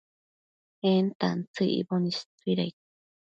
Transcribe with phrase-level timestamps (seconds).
[0.91, 2.75] en tantsëc icboc istuidaid